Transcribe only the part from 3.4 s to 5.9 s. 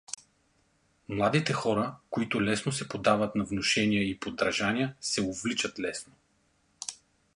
внушения и подражания, се увличат